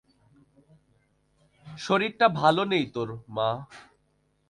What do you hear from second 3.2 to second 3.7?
মা।